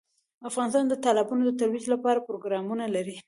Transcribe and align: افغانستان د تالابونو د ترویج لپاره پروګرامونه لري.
افغانستان 0.49 0.85
د 0.87 0.93
تالابونو 1.03 1.43
د 1.45 1.51
ترویج 1.59 1.85
لپاره 1.93 2.25
پروګرامونه 2.27 2.85
لري. 2.95 3.17